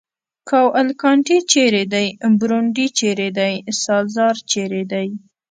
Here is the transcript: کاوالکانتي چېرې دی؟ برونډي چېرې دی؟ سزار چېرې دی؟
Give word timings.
کاوالکانتي 0.49 1.37
چېرې 1.51 1.83
دی؟ 1.93 2.07
برونډي 2.39 2.87
چېرې 2.97 3.29
دی؟ 3.37 3.53
سزار 3.83 4.35
چېرې 4.51 4.83
دی؟ 4.91 5.07